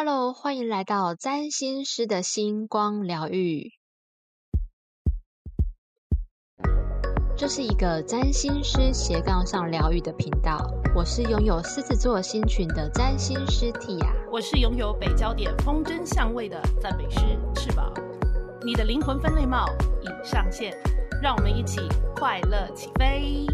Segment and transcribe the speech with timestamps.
[0.00, 3.72] Hello，欢迎来到占星师的星光疗愈。
[7.36, 10.72] 这是一个占星师斜杠上疗愈的频道。
[10.94, 17.18] 我是拥有狮子座星群的占星师 Tia，我是拥有北焦点风筝相位的赞美师
[17.56, 17.92] 翅膀。
[18.64, 19.66] 你的灵魂分类帽
[20.00, 20.80] 已上线，
[21.20, 21.80] 让我们一起
[22.14, 23.44] 快乐起飞。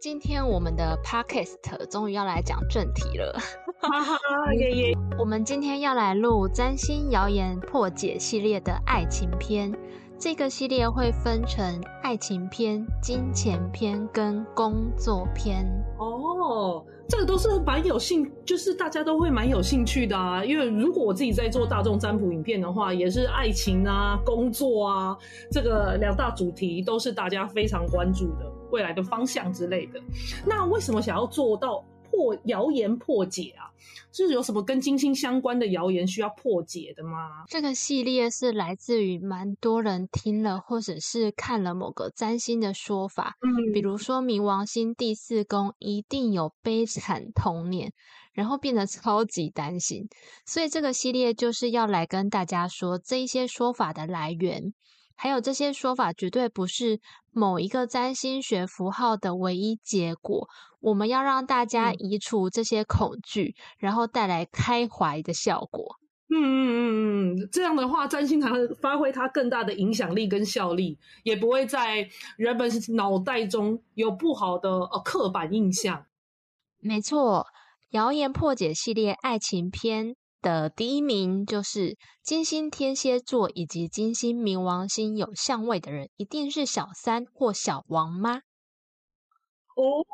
[0.00, 1.56] 今天我们的 Podcast
[1.90, 3.38] 终于要来讲正题了，
[3.80, 4.18] 哈 哈
[4.54, 4.96] 耶耶！
[5.18, 9.70] 我们今天要来录占星谣言破解系列的爱情篇。
[10.20, 15.64] 这个系列会分成爱情篇、金钱篇跟工作篇。
[15.96, 20.44] 哦，这个都是蛮有兴，就是大家都会蛮有兴趣的啊。
[20.44, 25.16] 因为如果我自己在做大众占卜影片的话，也是爱情啊、工作啊，
[25.50, 28.44] 这个两大主题都是大家非常关注的。
[28.72, 29.98] 未来的方向之类的，
[30.46, 33.70] 那为什么想要做到破谣言破解啊？
[34.12, 37.44] 是有什么跟金星相关的谣言需要破解的吗？
[37.48, 47.92] 这个系列是来自于蛮多人听了或者是看了某个占星的说法，嗯，比如说冥王星第四宫一定有悲惨童年，
[48.32, 50.08] 然后变得超级担心，
[50.44, 54.74] 所以这个系列就是要来跟大家说这一些说法的来源。
[55.22, 56.98] 还有这些说法绝对不是
[57.30, 60.48] 某一个占星学符号的唯一结果。
[60.80, 65.96] 我们要让大家移除这些恐惧，然后带来开怀的效果。
[66.30, 76.06] 嗯嗯嗯嗯，这样的话，占星才会发挥它更大的影响力跟效力，也不会在人们脑袋中有不好的呃刻板印象。
[76.78, 77.46] 没错，
[77.90, 80.16] 谣言破解系列爱情篇。
[80.42, 88.42] 的第一名就是金星天蝎座以及金星冥王星有相位的人，一定是小三或小王吗？
[89.76, 90.04] 哦，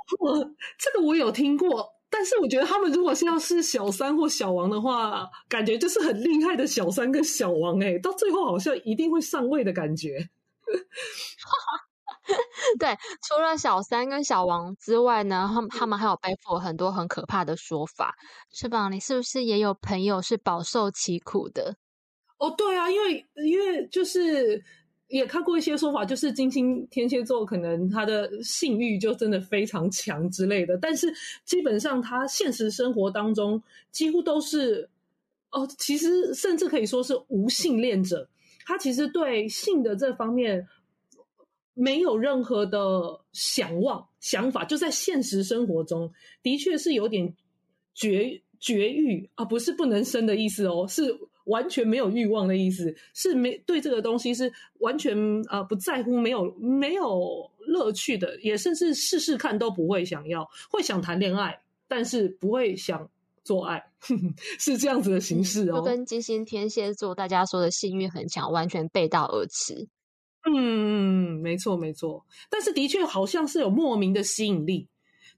[0.79, 10.29] 这个我有听过，但是我觉得他们如果是要是小三或小王的话，感觉就是很厉害的小三跟小王，哎，到最后好像一定会上位的感觉。
[12.79, 18.15] 对，除了小三跟小王之外呢，他们他们还有背负很多很可怕的说法。
[18.51, 21.77] 翅膀，你是不是也有朋友是饱受其苦的？
[22.39, 24.63] 哦，对啊，因为因为就是
[25.09, 31.15] 也看过一些说法，就是金星天蝎座可能他的性欲就真的非常强之类的，但是
[31.45, 33.63] 基本上他现实生活当中
[33.93, 34.91] 几乎都是
[35.53, 38.29] 哦，其实甚至可以说是无性恋者，
[38.67, 40.67] 他其实对性的这方面。
[41.79, 46.11] 没有任何的想望想法，就在现实生活中，
[46.43, 47.37] 的确是有点
[47.95, 51.15] 绝绝育啊，不是不能生的意思哦，是
[51.45, 55.15] 完全没有欲望的意思，是没对这个东西是完全
[55.49, 63.07] 啊不在乎，没有没有乐趣的，也甚至试试看都不会想要，会想谈恋爱，但是不会想
[63.45, 63.85] 做爱，
[64.59, 69.87] 是这样子的形式哦，就跟金星天蝎座大家说的性欲很强，完全背道而驰。
[70.49, 74.87] 嗯，没错没错，但是的确好像是有莫名的吸引力，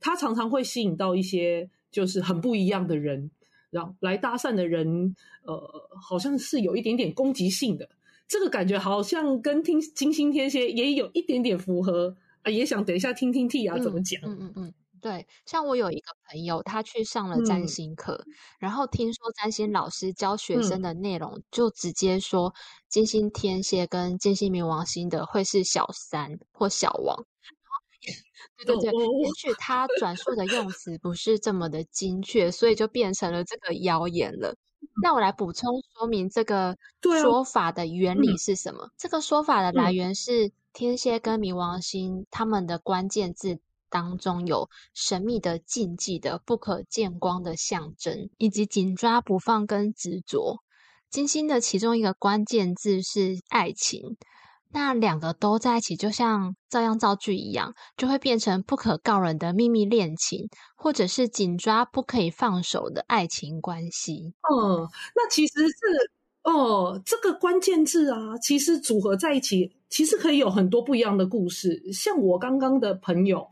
[0.01, 3.31] 他常常会吸引到一些就是很不一样的人，
[3.71, 5.15] 然后来搭讪的人，
[5.45, 7.89] 呃，好像是有一点点攻击性的，
[8.27, 14.75] 这个感觉好像跟听金星天蝎也有一点点符合啊，也想等一下听听 T 啊怎么讲，嗯嗯嗯。
[15.01, 18.23] 对，像我有一个朋友，他去上了占星课，
[18.59, 22.53] 然后听说占星老师教学生的内容，就直接说
[22.89, 27.25] 金星天蝎跟金星冥王星的会是小三或小王。
[28.65, 34.55] 对对对，也许他转述的用词不是这么的精确，所以就变成了这个谣言了。
[35.03, 36.77] 那我来补充说明这个
[37.21, 38.89] 说法的原理是什么？
[38.97, 43.61] 这个说法的来源是天蝎跟冥王星他们的关键字。
[43.91, 50.62] 当中有神秘的禁忌的不可见光的象征，以及紧抓不放跟执着。
[51.10, 54.16] 金星的其中一个关键字是爱情，
[54.71, 64.34] 那两个都在一起，就像照样造句一样，就会变成不可告人的秘密恋情，或者是紧抓不可以放手的爱情关系。
[64.43, 66.18] 哦，那其实是。
[66.44, 71.82] 哦，这个关键字啊，其实组合在一起，其实可以有很多不一样的故事。
[71.93, 73.46] 像我刚刚的朋友，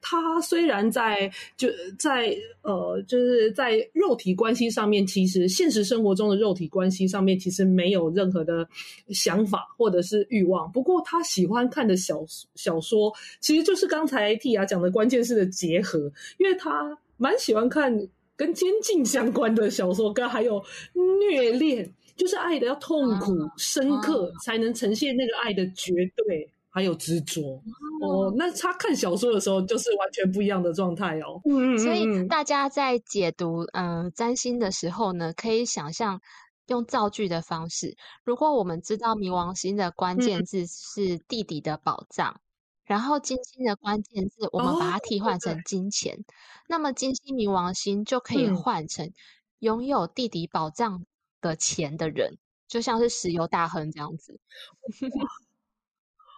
[0.00, 1.68] 他虽然在就
[1.98, 8.68] 在呃，就是在肉体关系上面，其实现实生活中的肉体关系上面，其实没有任何的
[9.08, 10.70] 想法或者是欲望。
[10.70, 12.24] 不过他喜欢看的小
[12.54, 15.98] 小说，其实就是刚才 T 雅讲的关键字的结合，
[16.38, 18.06] 因为他蛮喜欢看
[18.36, 20.62] 跟监禁相关的小说，跟还有
[20.94, 21.92] 虐恋。
[22.16, 26.50] 就是爱的要痛苦深刻，才能呈现那个爱的绝对。
[26.68, 27.58] 还有执着。
[28.02, 31.40] 哦，那他看小说的时候就是完全不一样的状态哦。
[31.46, 36.20] 嗯所以大家在解读嗯占星的时候呢，可以想象
[36.66, 37.96] 用造句的方式。
[38.24, 42.42] 如果我们知道冥王星的关键字是地底的宝藏，
[42.84, 46.26] 然后金星的关键字我们把它替换成金钱，
[46.68, 49.10] 那么金星冥王星就可以换成
[49.60, 51.06] 拥有地底宝藏
[51.46, 52.36] 的钱的人，
[52.68, 54.38] 就像是石油大亨这样子。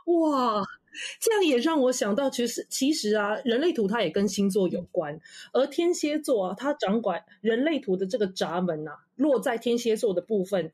[0.06, 0.64] 哇，
[1.20, 5.18] 这样也让我想到，其实其实啊，人类图它也跟星座有关，
[5.52, 10.72] 而天蝎座啊，它掌管人类图的这个闸门呐，落在天蝎座的部分，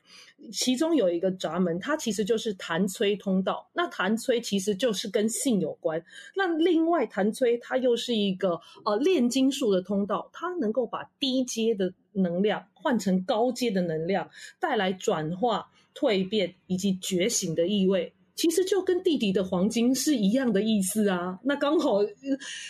[0.51, 3.69] 其中有一个闸门，它其实就是弹催通道。
[3.73, 6.03] 那弹催其实就是跟性有关，
[6.35, 14.29] 那另外弹催它又是一个呃炼金术的通道，它能够把低阶的能量换成高阶的能量，
[14.59, 18.13] 带来转化、蜕变以及觉醒的意味。
[18.35, 21.39] 其实就跟地底的黄金是一样的意思啊。
[21.43, 21.99] 那刚好，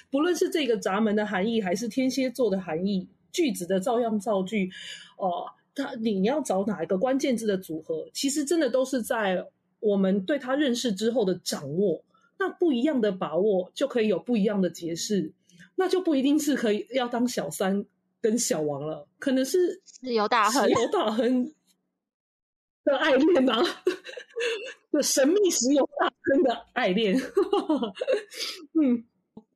[0.10, 4.70] 不论是这个闸门的含义，还是天蝎座的含义，句子的照样造句，
[5.18, 9.46] 哦，它你要找哪一个关键字的组合，其实真的都是在
[9.80, 12.04] 我们对他认识之后的掌握。
[12.38, 15.32] 那不一样的把握，就可以有不一样的解释。
[15.78, 17.86] 那就不一定是可以要当小三
[18.22, 21.52] 跟小王了，可能是石油大亨，石油大亨
[22.86, 23.62] 的爱恋啊。
[25.02, 27.18] 神秘石油大亨的爱恋，
[28.80, 29.04] 嗯，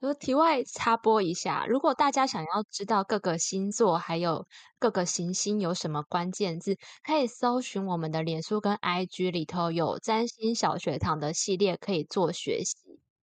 [0.02, 4.46] 就题外插播一下，如果大家想要知道各个星座还有
[4.78, 12.76] 各个行星有什么关键字，可以搜寻我们的脸书跟 IG 里头有占星小学堂的系列可以做学习。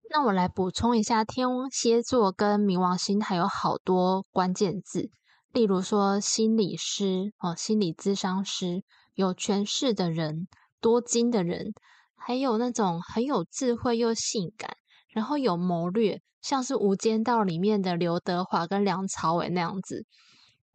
[0.08, 5.10] 那我来补充一下，天蝎座跟冥王星还有好多关键字，
[5.52, 8.82] 例如说心理师哦，心理咨商师，
[9.16, 10.46] 有权势的人，
[10.80, 11.72] 多金的人。
[12.14, 14.76] 还有那种很有智慧又性感，
[15.10, 20.04] 然后有谋略，像是《无间道》里面的刘德华跟梁朝伟那样子。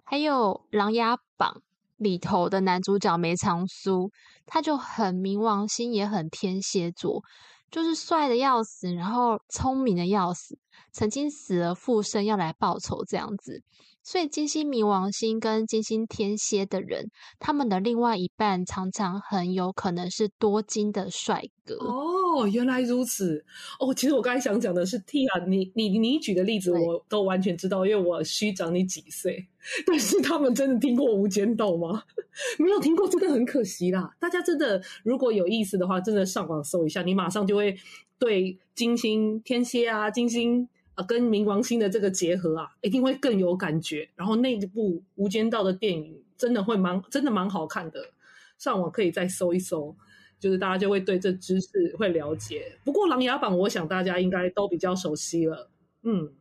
[0.06, 1.56] 还有《琅琊榜》
[1.98, 4.12] 里头的男主角梅长苏，
[4.46, 7.22] 他就很冥王星，也很天蝎座，
[7.70, 10.58] 就是帅的要死，然后聪明的要死，
[10.94, 13.62] 曾经死而复生要来报仇这样子。
[14.03, 17.09] 所以金星冥王星跟金星天蝎的人，
[17.39, 21.75] 他们的另外一半常常很有可能是多金的帅哥。
[21.75, 23.45] 哦，原来如此。
[23.80, 29.48] 哦，其实我刚才想讲的是 Tia，你你你举的例子我都完全知道，因为我虚长你几岁。
[29.86, 32.04] 但是他们真的听过《无间道》吗？
[32.57, 34.12] 没有听过，真的很可惜啦。
[34.19, 37.77] 大家真的如果有意思的话，真的上网搜一下，你马上就会
[38.18, 40.68] 对金星天蝎啊，金星。
[40.96, 44.10] 啊，跟冥王星的这个结合啊，一定会更有感觉。
[44.16, 48.12] 然后那一部《无间道》的电影真的会蛮，真的蛮好看的。
[48.58, 49.96] 上网可以再搜一搜，
[50.40, 52.78] 就是大家就会对这知识会了解。
[52.84, 55.72] 不过《琅琊榜》，我想大家应该都比较熟悉了。
[56.04, 56.34] 嗯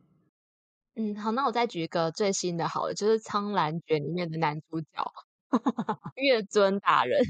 [0.95, 5.13] 嗯，好，那我再举一个最新的，好了，就是《苍兰诀》里面的男主角
[6.15, 7.23] 月尊大人。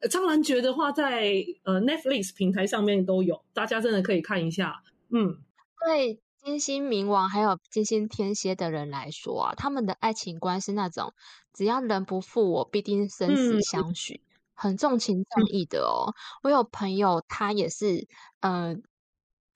[0.08, 4.82] 《苍兰诀》的话，在呃 Netflix 平台上面都有，大家真的可以看一下。
[5.10, 5.38] 嗯，
[5.84, 6.20] 对。
[6.46, 11.12] 金星冥王还有金星天蝎的人来说啊，他们的爱情观是那种
[11.52, 13.60] 只要人不负我，必定生死。
[13.62, 14.20] 相许，
[14.54, 16.14] 很重情重义的哦。
[16.44, 18.06] 我有朋友，她也是
[18.38, 18.80] 嗯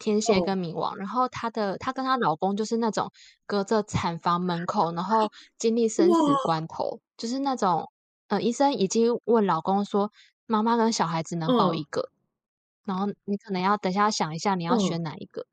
[0.00, 3.12] 天蝎跟冥王，然后她的她跟她老公就是那种
[3.46, 7.92] 隔着产房门口，然后经历生死关头，就是那种
[8.26, 10.11] 呃医生已经问老公说，
[10.47, 12.11] 妈妈跟小孩子能抱一个，
[12.85, 15.47] 然后你可能要等下想一下，你要选哪一个。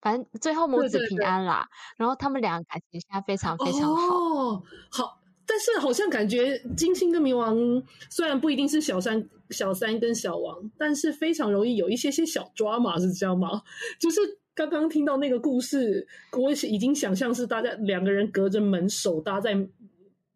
[0.00, 4.16] 反正最后母子平安啦，然后他们两个感情现在非常非常好。
[4.16, 7.56] 哦好，但是好像感觉金星跟冥王
[8.08, 13.62] 虽然不一定是小三、小三跟小王，但是非常容易有一些些小抓马，是这样吗？
[14.00, 14.20] 就是
[14.54, 19.54] 刚刚听到那个故事，我已经想象是大家两个人隔着门手搭在。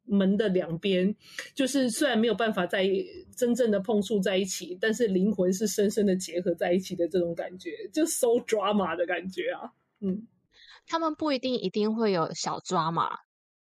[0.06, 1.14] 门的两边，
[1.54, 2.88] 就是虽然没有办法在
[3.37, 9.73] 真正的碰触在一起，但是灵魂是深深的结合在一起的这种感觉，就 so drama 的感觉啊。
[10.00, 10.26] 嗯，
[10.87, 13.08] 他们不一定一定会有小 drama，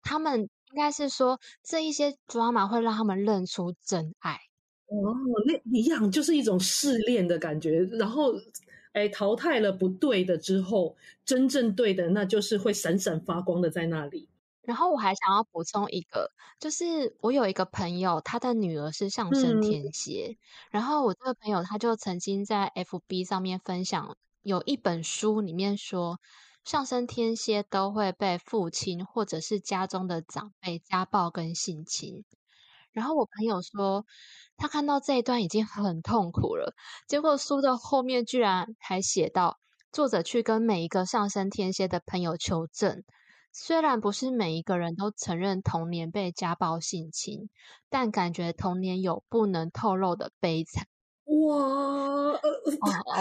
[0.03, 4.41] 他们应该是说这一些 drama 会让他们认出真爱。
[4.87, 5.15] 哦，
[5.47, 8.33] 那一样就是一种试炼的感觉，然后
[8.93, 14.29] 哎淘汰了不对的之后，真正对的那就是会闪闪发光的在那里。
[14.65, 20.39] 然后我还想要补充一个，就是我有一个朋友，他的女儿是上升天蝎，
[20.71, 26.19] 然后我这个朋友他就曾经在 FB 上面分享，有一本书里面说，
[26.65, 32.25] 上升天蝎都会被父亲或者是家中的长辈家暴跟性侵，
[32.93, 34.07] 然后我朋友说，
[34.57, 36.75] 他看到这一段已经很痛苦了，
[37.07, 39.59] 结果书的后面居然还写到，
[39.93, 43.05] 作者去跟每一个上升天蝎的朋友求证。
[43.57, 47.49] 虽然不是每一个人都承认童年被家暴性侵，
[47.89, 50.89] 但感觉童年有不能透露的悲惨。
[51.47, 52.41] 哇，哦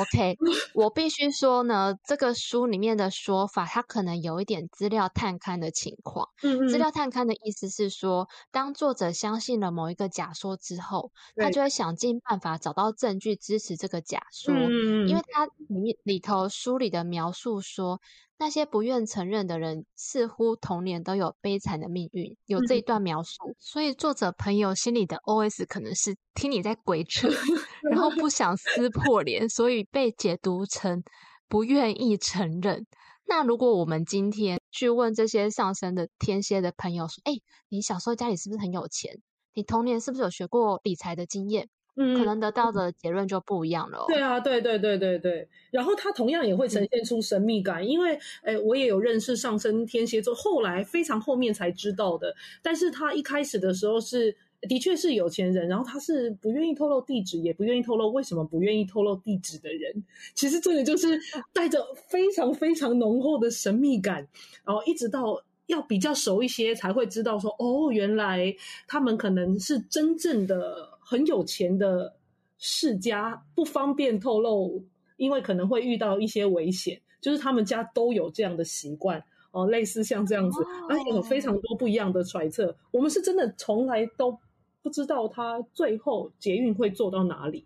[0.02, 0.38] ，OK，
[0.74, 6.28] 我必须说呢，这个书里面的说法，它可能有一点资料探勘的情况。
[6.42, 14.54] 嗯资料探勘的意思是说，当作者相信了某一个假说之后，他就会想尽办法找到证据支持这个假说。
[14.54, 18.00] 嗯因为他里面里头书里的描述说，
[18.38, 27.28] 那些不愿承认的人似乎童年都有悲惨的命运，有这一段描述，所以作者朋友心里的 OS 可能是听你在鬼扯，
[27.92, 31.04] 然后不想撕破脸，所以被解读成
[31.48, 32.86] 不愿意承认。
[33.26, 37.34] 那如果我们今天去问这些上升的天蝎的朋友说：“哎，
[37.70, 39.20] 你小时候家里是不是很有钱？
[39.54, 44.06] 你童年是不是有学过理财的经验？”嗯可能得到的结论就不一样了、哦。
[44.08, 45.48] 对啊，对对对对对。
[45.70, 52.36] 然后他同样也会呈现出神秘感，因为诶，我也有认识上升天蝎座，后来非常后面才知道的。
[52.64, 54.36] 但是他一开始的时候是
[54.68, 60.04] 的确是有钱人，然后他是不愿意透露地址，也不愿意透露为什么不愿意透露地址的人。
[60.34, 61.20] 其实这个就是
[61.54, 64.28] 带着非常非常浓厚的神秘感，
[64.66, 65.44] 然后一直到。
[65.68, 68.54] 要比较熟一些才会知道说哦，原来
[68.86, 72.14] 他们可能是真正的很有钱的
[72.58, 74.84] 世家，不方便透露，
[75.16, 77.00] 因为可能会遇到一些危险。
[77.22, 82.76] 就是他们家都有这样的习惯哦，类似像这样子，而且有非常多不一样的揣测。
[82.92, 84.38] 我们是真的从来都
[84.84, 87.66] 不知道他最后捷运会坐到哪里，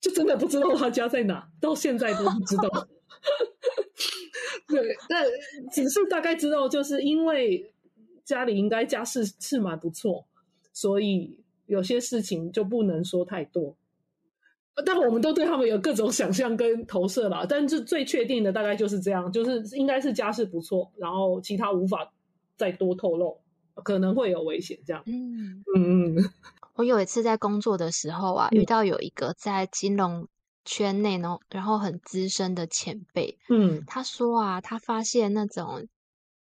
[0.00, 2.68] 就真的不知道他家在哪，到现在都不知道。
[4.68, 5.24] 对，但
[5.70, 7.72] 只是大概知道，就是因为
[8.24, 10.26] 家里应该家世是蛮不错，
[10.72, 13.76] 所以有些事情就不能说太多。
[14.86, 22.10] 但我们都对他们有各种想象跟投射啦，但是最确定的大概就是这样，就是应该是家世不错，然后其他无法
[22.56, 23.38] 再多透露，
[23.84, 25.02] 可能会有危险这样。
[25.06, 25.64] 嗯。
[25.74, 26.16] 嗯嗯。
[26.74, 28.60] 我有一次在工作的时候啊，嗯。
[28.60, 30.28] 遇到有一个在金融
[30.64, 33.84] 圈内呢，然后很资深的前辈，嗯。
[33.86, 35.86] 他说啊，他发现那种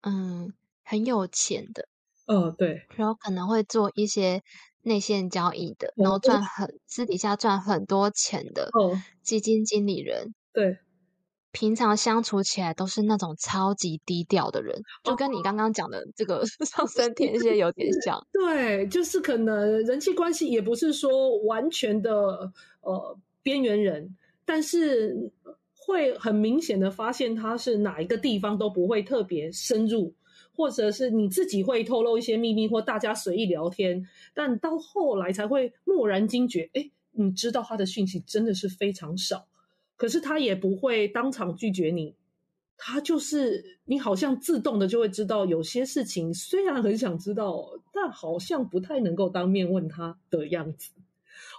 [0.02, 0.52] 嗯
[0.84, 1.88] 很有钱的，
[2.26, 4.42] 嗯，哦对，然后可能会做一些
[4.82, 6.42] 内线交易的，然后哦赚。
[6.44, 9.04] 很私底下赚很多钱的哦。
[9.22, 10.78] 基金经理人，对，
[11.54, 18.26] 平常相处起来都是那种超级低调的人，就跟你刚刚讲的这个 上升天蝎有点像。
[18.32, 25.30] 对，就是可能人际关系也不是说完全的呃边缘人，但是
[25.76, 30.12] 会很明显的发现他是哪一个地方都不会特别深入，
[30.56, 39.46] 或者是你自己会透露一些秘密，或大家随意聊天，但到后来才会蓦然惊觉，哎，你知道他的讯息真的是非常少，
[39.96, 42.14] 可是他也不会当场拒绝你。
[42.76, 50.90] 他就是你，好像自动的就会知道，有些事情虽然很想知道，但好像不太能够当面问他的样子。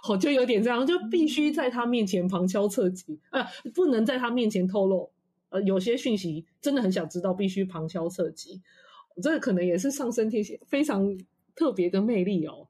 [0.02, 5.10] 好，就有点这样，就必须在他面前旁敲侧击，呃，不能在他面前透露。
[5.48, 8.60] 呃，有些讯息真的很想知道，必须旁敲侧击。
[9.22, 11.18] 这个可能也是上升天蝎非常
[11.54, 12.68] 特别的魅力哦。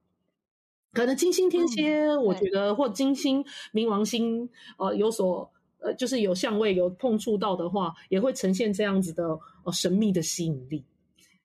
[0.93, 9.25] 可能金星天蝎，嗯我觉得或金星冥王星，呃，有所呃，就是有相位有碰触到的话，也会呈现这样子的
[9.65, 10.85] 呃神秘的吸引力。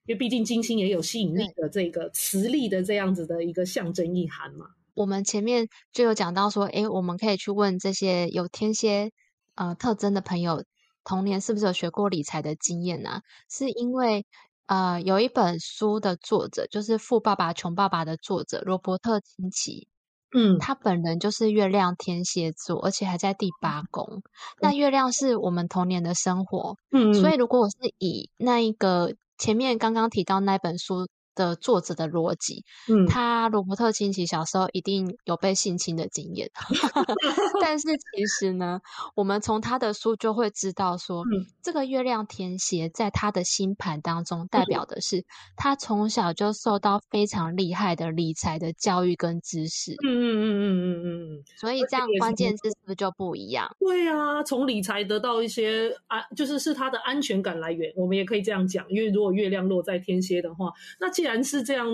[0.08, 4.66] 因为毕竟金星也有吸引力的这个磁力的这样子的一个象征意涵嘛。
[4.96, 9.12] 我们前面就有讲到说，诶，我们可以去问这些有天蝎
[9.56, 10.66] 呃特征的朋友，
[11.04, 14.26] 童年是不是有学过理财的经验呢、是因为
[14.66, 19.88] 呃有一本书的作者，就是《富爸爸穷爸爸》的作者罗伯特清崎，
[20.34, 24.22] 嗯，他本人就是月亮天蝎座，而且还在第八宫。
[24.62, 36.50] 那月亮是我们童年的生活，嗯，所以如果我是以那一个前面刚刚提到那本书的作者的逻辑，嗯，他罗伯特清崎小时候一定有被性侵的经验，
[37.62, 38.80] 但是其实呢，
[39.16, 45.24] 我们从他的书就会知道说，嗯这个月亮天蝎在他的星盘当中代表的是
[45.56, 53.70] 他从小就受到非常厉害的理财的教育跟知识，嗯嗯嗯嗯嗯嗯嗯，所以这样关键字是不是就不一样？
[53.80, 58.86] 对啊，从理财得到一些安，就是是他的安全感来源，我们也可以这样讲。
[58.90, 61.86] 因为如果月亮落在天蝎的话，那既然是这样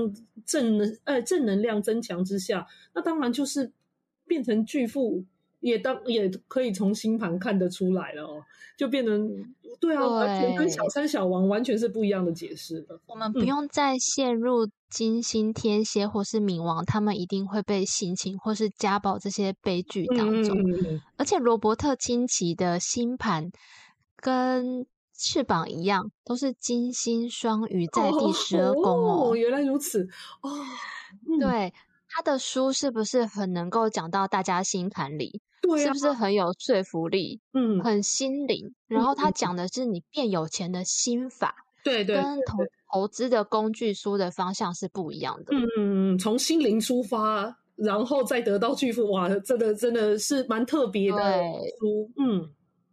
[0.46, 2.65] 正能呃正能量增强之下，
[2.96, 3.69] 那当然就是
[4.25, 5.22] 变成巨富
[5.60, 8.41] 也当也可以从星盘看得出来了哦，
[8.77, 9.29] 就变成
[9.81, 13.01] 对啊，完全跟小三小王完全是不一样的解释了。
[13.05, 20.57] 我们不用再陷入金星天蝎或是冥王，他们一定会被性侵或是家暴这些悲剧当中。
[21.17, 23.51] 而且罗伯特清崎的星盘
[24.15, 24.86] 跟
[25.17, 29.36] 翅膀一样，都是金星双鱼在第十二宫哦。
[29.36, 30.07] 原来如此
[30.41, 30.51] 哦，
[31.39, 31.74] 对。
[32.09, 35.41] 他的书是不是很能够讲到大家心坎里？
[35.62, 37.41] 对，是不是很有说服力？
[37.53, 38.74] 嗯，很心灵。
[38.88, 42.57] 然后他讲的是你变有钱的心法，对对，跟投
[42.91, 45.53] 投资的工具书的方向是不一样的。
[45.77, 51.43] 嗯，从心灵出发，然后再得到巨富，哇，真的真的是蛮特别的
[51.79, 52.09] 书。
[52.17, 52.50] 嗯，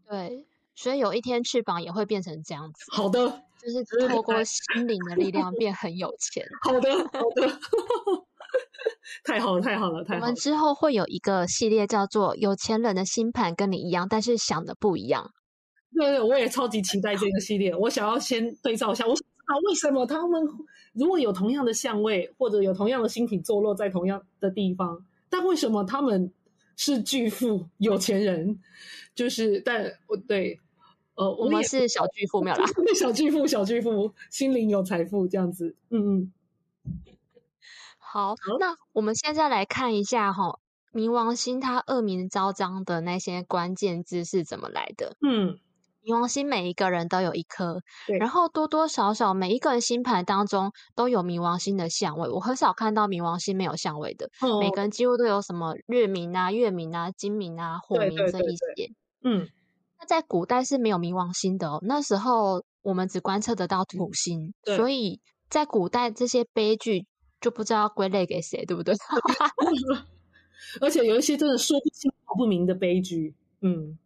[0.07, 2.85] 对，所以有一天翅膀也会变成这样子。
[2.91, 6.45] 好的，就是透过心灵的力量变很有钱。
[6.63, 7.61] 好的，好的。
[9.25, 10.21] 太好了，太好了，太好了！
[10.21, 15.33] 我们之后会有一个系列叫做“有钱人的星盘跟你一样，但是想的不一样”。
[15.97, 17.75] 对对，我也超级期待这个系列。
[17.75, 20.43] 我想要先对照一下，我想知道为什么他们
[20.93, 26.33] 如果有同样的相位，或者有同样的星体坐落在同样的地方，但为什么他们
[26.77, 28.59] 是巨富有钱人？
[29.15, 30.59] 就是，但我对，
[31.15, 32.65] 呃，我们是小巨富，没有啦，
[32.99, 35.77] 小巨富，小巨富，心灵有财富这样子。
[35.91, 36.33] 嗯嗯。
[37.99, 40.61] 好，那我们现在来看一下哈，
[40.93, 45.17] 冥王星它恶名昭彰的那些关键字是怎么来的？
[45.21, 45.59] 嗯，
[46.05, 47.81] 冥王星每一个人都有一颗，
[48.21, 52.29] 然后多多少少每一个人星盘当中都有冥王星的相位。
[52.29, 54.31] 我很少看到冥王星没有相位的，
[54.61, 58.93] 每个人几乎都有什么日冥啊、月冥啊、金冥啊、火冥这一些。
[59.25, 59.49] 嗯，那
[60.05, 67.07] 在古代是没有冥王星的哦，那时候我们只观测得到土星，所以在古代这些悲剧。
[67.41, 68.95] 就不知道归类给谁，对不对？
[70.81, 73.35] 而且有一些真的说不清道不明的悲剧。
[73.61, 73.99] 嗯，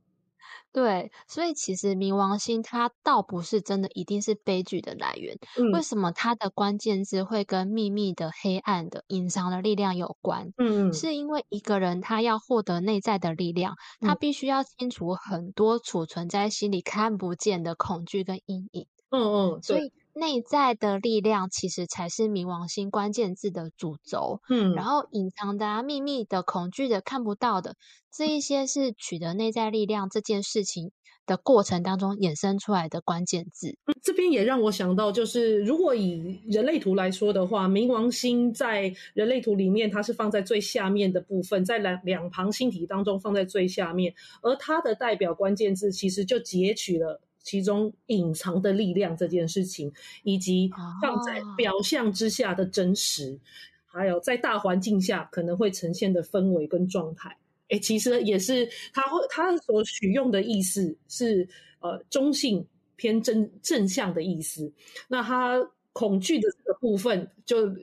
[0.72, 5.36] 对，所以其实冥王星它倒不是真的一定是悲剧的来源。
[5.72, 10.52] 为什么它的关键字会跟秘密的、黑暗的、隐藏的力量有关？
[10.58, 18.86] 嗯，是因为一个人他要获得内在的力量，他必须要清除很多储存在心里看不见的恐惧跟阴影。
[19.10, 19.92] 嗯嗯，所以。
[20.18, 27.76] 内在的力量其实才是冥王星关键字的主轴，嗯，然后隐藏的、啊、秘密的、恐惧的、看不到的，
[28.12, 30.90] 这一些是取得内在力量这件事情
[31.24, 33.76] 的过程当中衍生出来的关键字。
[34.02, 47.20] 这边也让我想到，就是如果以人类图来说的话，冥王星在人类图里面它是放在最下面的部分，在两两旁星体当中放在最下面，而它的代表关键字其实就截取了。
[47.48, 49.90] 其中隐藏的力量这件事情，
[50.22, 53.40] 以及放在表象之下的真实，
[53.86, 57.34] 还有在大环境下可能会呈现的氛围跟状态，
[57.70, 61.48] 哎，其实也是他会他所取用的意思是
[61.80, 64.70] 呃中性偏正正向的意思。
[65.08, 65.58] 那他
[65.94, 67.74] 恐惧的这个部分，就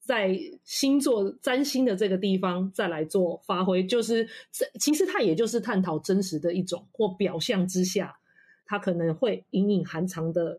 [0.00, 8.18] 在星座占星的这个地方再来做发挥，就是这其实它也就是探讨真实的一种或表象之下。
[8.66, 10.58] 它可能会隐隐含藏的，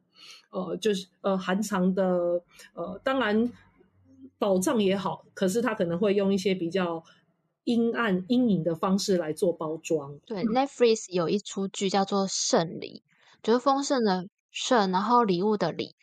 [0.49, 2.41] 呃，就是呃含藏的，
[2.73, 3.51] 呃，当然
[4.37, 7.03] 宝藏也好，可是它可能会用一些比较
[7.63, 10.19] 阴暗、阴影的方式来做包装。
[10.25, 13.01] 对，Netflix 有一出剧叫做《圣礼》，
[13.43, 15.95] 就是丰盛的圣，然后礼物的礼。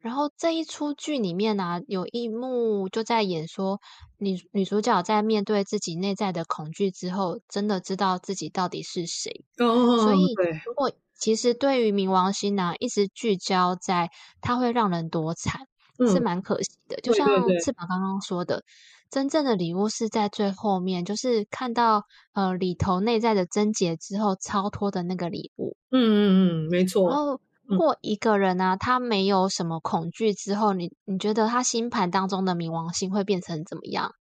[0.00, 3.80] 然后这一出剧里面呢，有一幕就在演说，
[4.18, 9.44] 女女主角在面对自己内在的恐惧之后，真的知道自己到底是谁。
[9.58, 15.66] 哦，所以如果其实对于冥王星呢，一直聚焦在它会让人多惨，
[16.10, 16.96] 是蛮可惜的。
[17.02, 17.26] 就像
[17.64, 18.62] 翅膀刚刚说的，
[19.10, 25.76] 真正的礼物是在最后面，就是看到呃里头内在的贞洁之后超脱的那个礼物。
[25.90, 27.08] 嗯嗯嗯，没错。
[27.08, 34.14] 然后如果一个人呢，他没有什么恐惧之后，你你觉得他星盘当中的冥王星会变成怎么样？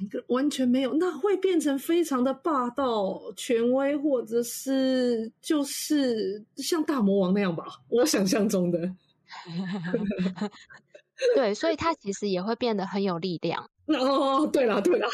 [0.00, 7.64] 一个完全没有，那会变成非常的霸道、权威，或者是就是像大魔王那样吧？
[7.88, 8.94] 我想象中的。
[11.34, 13.70] 对，所以他其实也会变得很有力量。
[13.86, 15.08] 哦，对了，对了，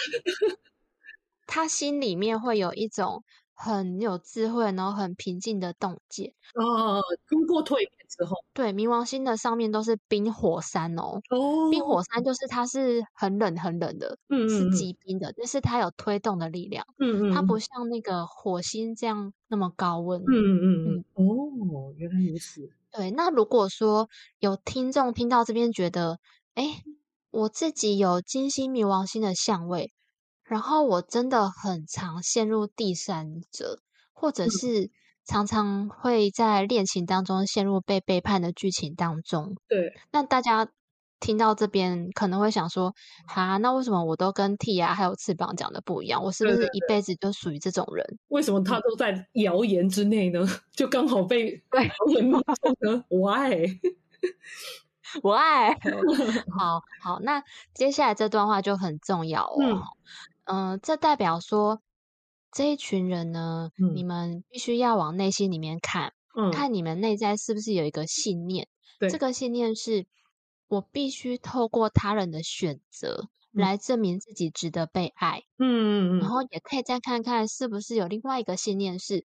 [1.47, 3.25] 他心里面会有一种。
[3.63, 7.03] 很有智慧，然后很平静的洞见哦。
[7.29, 11.21] 经过蜕变之后，对冥王星的上面都是冰火山哦。
[11.29, 16.87] 哦，冰火山就是它是很冷很冷的，嗯是极冰的，但是它有推动的力量。
[16.99, 20.23] 嗯嗯，它不像那个火星这样那么高温。
[20.23, 21.05] 嗯嗯嗯。
[21.15, 22.71] 哦，原来如此。
[22.91, 26.19] 对，那如果说有听众听到这边觉得，
[26.55, 26.83] 哎，
[27.31, 29.93] 我自己有金星冥王星的相位。
[30.51, 33.79] 然后我真的很常陷入第三者，
[34.13, 34.91] 或者是
[35.25, 39.55] 常常会在恋情当中陷入被背叛的剧情当中。
[39.69, 40.69] 对，那大家
[41.21, 42.93] 听到这边可能会想说：
[43.29, 46.25] 哈，那为什么我都跟 T 啊还有翅膀讲的不一样？
[46.25, 48.19] 我是不是一辈子就属于这种人？
[48.27, 50.45] 为什么他都在谣言之内呢？
[50.75, 53.79] 就刚好被 谣言蒙中呢？Why？
[55.23, 55.71] 我 爱，
[56.57, 57.43] 好好，那
[57.75, 59.57] 接下来这段话就很重要哦。
[59.61, 59.83] 嗯，
[60.83, 61.81] 这代表说
[62.53, 66.13] 这一群人呢，你们必须要往内心里面看，
[66.53, 68.69] 看你们内在是不是有一个信念。
[69.11, 70.07] 这个信念是
[70.69, 75.43] 我必须透过他人的选择来证明自己值得被爱。
[75.59, 76.21] 嗯嗯嗯。
[76.21, 79.25] 然后也可以再看看是不是有另外一个信念，是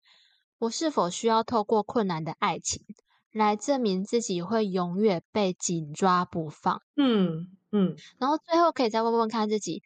[0.59, 2.83] 我是否需要透过困难的爱情。
[3.33, 6.81] 来证明自己会永远被紧抓不放。
[6.95, 9.83] 嗯嗯，然后最后可以再问问看自己：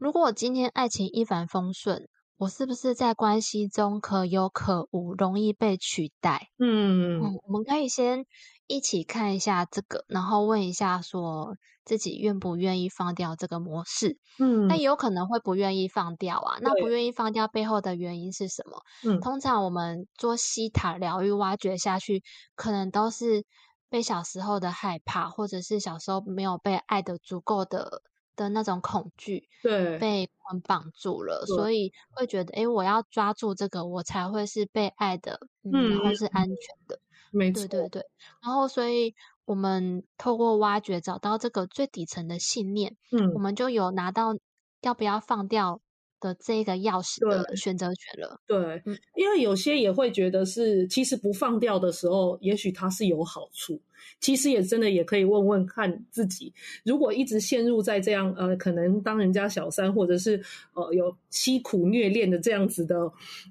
[0.00, 2.08] 如果我今天爱情一帆风顺，
[2.38, 6.48] 我是不是在关系中可有可无，容易被取代？
[6.58, 8.24] 嗯嗯，我们可以先。
[8.66, 14.16] 一起看一下这个，然后问一下，说自己愿不愿意放掉这个模式？
[14.38, 16.58] 嗯，那有可能会不愿意放掉啊。
[16.62, 18.80] 那不愿意放掉背后的原因是什么？
[19.04, 22.22] 嗯，通常我们做西塔疗愈挖掘下去，
[22.54, 23.44] 可能都是
[23.90, 28.00] 被小时候的害怕，或者是小时候没有被爱的足够的
[28.36, 37.00] 的那种恐惧，对，被捆绑住了，所以会觉得，哎，我要抓住这个，我才会是被爱的，嗯，然后是安全的。
[37.32, 37.52] 没。
[37.52, 37.80] 错，对。
[37.80, 38.06] 对对，
[38.42, 39.14] 然后所以
[39.44, 44.36] 我们透过挖掘找到这个最底层的信念，嗯，我们就有拿到
[44.80, 45.80] 要不要放掉
[46.20, 48.40] 的这个钥匙的选择权了。
[48.46, 48.82] 对，
[49.16, 53.80] 因为有些也会觉得是，其实不放掉的时候，也许它是有好处。
[54.18, 56.52] 其实也真的也可以问问看自己，
[56.84, 60.42] 如果一直陷入在这样呃，可能当人家小三，或者是
[60.74, 62.96] 呃有凄苦虐恋的这样子的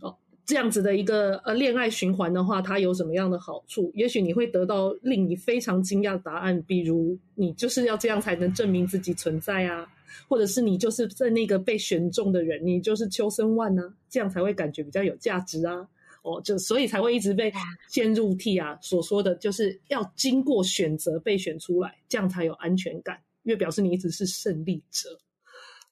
[0.02, 0.16] 哦。
[0.46, 3.92] 这样子的一个呃恋爱循环的话，它有什么样的好处？
[3.94, 9.88] 也许你会得到令你非常惊讶的答案，比如你就是要这样才能证明自己存在啊，
[10.28, 15.88] 或者是你就是在那个被选中的人，你就是秋生万啊，这样才会感觉比较有价值啊。
[16.22, 17.52] 哦，就所以才会一直被
[17.88, 25.18] 陷入 T 啊所说的就是要经过选择被选出来，这样才有安全感，因为表示你一直是胜利者。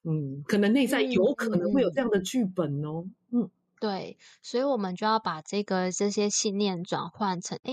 [0.04, 3.06] 嗯，可能内在有可能会有这样的剧本哦。
[3.32, 3.50] 嗯。
[3.80, 7.72] 对，所以我们就要把这个这些信念转换成：哎，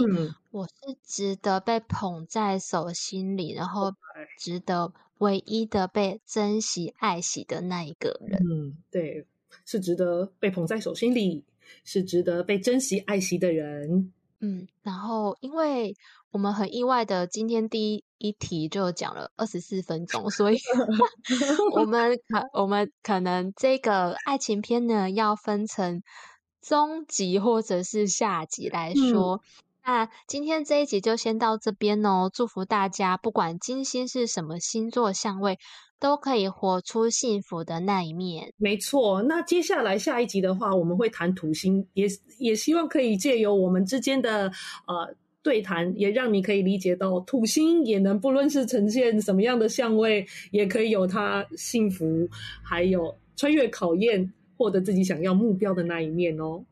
[0.50, 3.90] 我是值得被捧在手心里，然后
[4.38, 8.40] 值得唯一的被珍惜爱惜的那一个人。
[8.50, 9.26] 嗯，对，
[9.64, 11.44] 是值得被捧在手心里，
[11.84, 14.12] 是值得被珍惜爱惜的人。
[14.40, 15.94] 嗯，然后因为。
[16.34, 20.58] 我们很意外的，今天第一一题就讲了二十四分钟，所以
[21.76, 26.02] 我们可我们可能这个爱情片呢，要分成
[26.60, 29.40] 中集或者是下集来说。
[29.84, 35.58] 那今天这一集就先到这边哦，祝福大家，不管金星是什么星座相位，
[36.00, 38.52] 都可以活出幸福的那一面。
[38.56, 42.06] 没错，那接下来下一集的话，我们会谈土星，也
[42.38, 44.50] 也希望可以借由我们之间的
[44.86, 45.14] 呃。
[45.44, 52.26] 对谈也让你可以理解到，土星也能不论是呈现什么样的相位，也可以有它幸福，
[52.62, 56.64] 还有穿越考验，获得自己想要目标的那一面哦。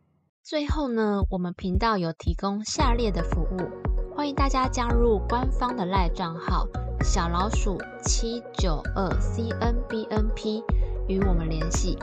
[0.45, 6.67] 最后呢，我们频道有提供下列的服务，欢迎大家加入官方的赖账号
[7.01, 10.61] 小老鼠七九二 C N B N P
[11.07, 11.97] 与我们联系。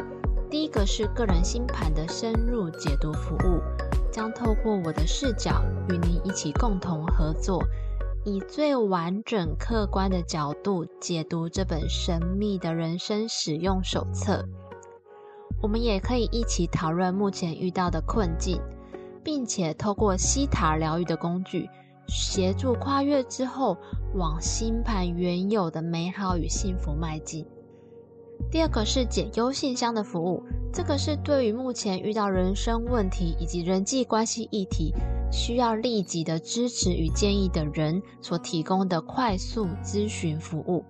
[0.49, 3.62] 第一个是个人星盘的深入解读服务。
[4.10, 7.62] 将透过我的视角与您一起共同合作，
[8.23, 14.47] 以最完整、客观的角度解读这本神秘的人生使用手册。
[15.62, 18.62] 我们也可以一起讨论目前遇到的困境，
[19.24, 21.69] 并且透过西塔疗愈的工具，
[22.08, 23.78] 协助跨越之后
[24.15, 27.45] 往星盘原有的美好与幸福迈进。
[28.50, 30.41] 第二个是解忧信箱的服务，
[30.72, 34.93] 这个是对于目前遇到人生问题以及人际关系议题
[35.30, 40.86] 需要立即的支持与建议的人所提供的快速咨询服务。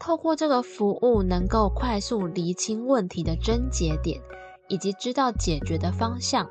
[0.00, 4.18] 透过这个服务，能够快速厘清问题的症结点，
[4.66, 6.48] 以及知道解决的方向。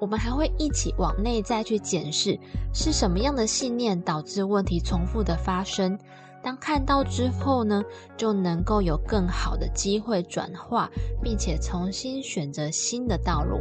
[0.00, 2.36] 我们还会一起往内在去检视，
[2.74, 5.96] 是什么样的信念导致问题重复的发生。
[6.42, 7.82] 当看到之后呢，
[8.16, 10.90] 就能够有更好的机会转化，
[11.22, 13.60] 并且重新选择新的道路。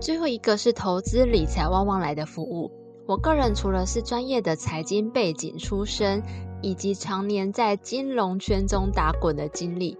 [0.00, 2.70] 最后一个是投资理财旺旺来的服务，
[3.06, 6.22] 我个人除了是专业的财经背景出身，
[6.60, 9.96] 以及常年在金融圈中打滚的经历，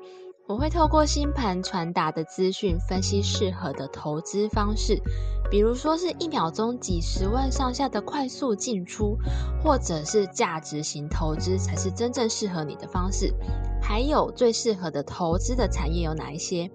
[0.48, 5.00] 我会透过星盘传达的资讯，分析适合的投资方式。
[5.48, 9.16] 比如说是一秒钟几十万上下的快速进出，
[9.62, 13.32] 或者是价值型投资才是真正适合你的方式。
[13.80, 16.68] 还有最适合的投资的产业有哪一些？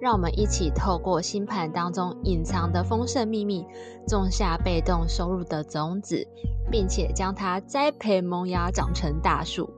[0.00, 3.64] 让我们一起透过星盘当中隐藏的丰盛秘密，
[4.06, 6.26] 种下被动收入的种子，
[6.70, 9.70] 并且将它栽培萌芽，长成大树。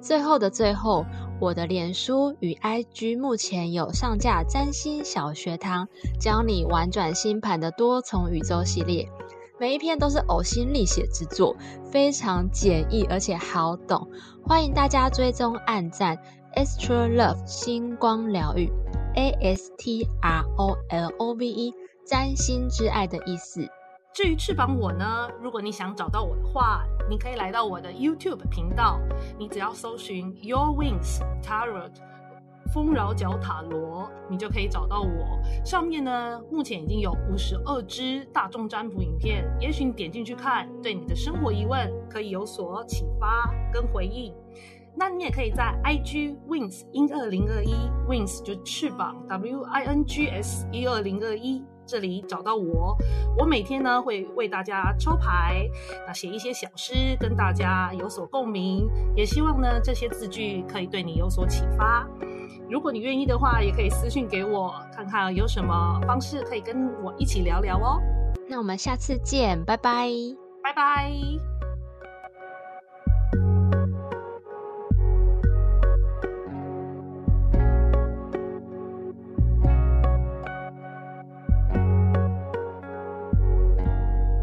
[0.00, 1.04] 最后的最后，
[1.40, 5.88] 我的脸书与 IG 目前有上架占星小学堂，
[6.20, 9.08] 教你玩转星盘的多重宇宙系列，
[9.58, 11.56] 每一篇都是呕心沥血之作，
[11.90, 14.06] 非常简易而且好懂，
[14.44, 16.16] 欢迎大家追踪按赞。
[16.54, 18.70] ，Extra Love 星光疗愈
[19.16, 21.74] ，A S T R O L O V E
[22.06, 23.68] 占星之爱的意思。
[24.14, 28.98] 至于翅膀我呢，如果你想找到我的话，你可以来到我的 YouTube 频道，
[29.38, 31.92] 你只要搜寻 Your Wings Tarot
[32.72, 35.38] 丰饶角塔罗，你就可以找到我。
[35.64, 44.34] 上面呢，目前已经有五十二支大众占卜影片，也许你点进去看，对你的生活疑问可以有所启发跟回应。
[44.98, 47.74] 那你也可以在 IG Wings 一二零二一
[48.08, 52.96] Wings 就翅膀 W I N G S 一二零二一这里找到我。
[53.38, 55.68] 我每天呢会为大家抽牌，
[56.06, 62.08] 那写一些小诗跟大家有所共鸣，也希望呢这些字句可以对你有所启发。
[62.70, 68.00] 如果你愿意的话，也可以私信给我，看看有什么方式可以跟我一起聊聊哦。
[68.48, 70.08] 那我们下次见，拜拜，
[70.62, 71.12] 拜拜。